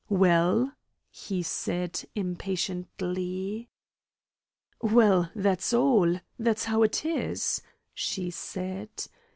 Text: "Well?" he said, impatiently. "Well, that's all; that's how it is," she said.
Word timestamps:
"Well?" 0.09 0.73
he 1.11 1.43
said, 1.43 2.03
impatiently. 2.15 3.69
"Well, 4.81 5.29
that's 5.35 5.75
all; 5.75 6.19
that's 6.39 6.65
how 6.65 6.81
it 6.81 7.05
is," 7.05 7.61
she 7.93 8.31
said. 8.31 8.89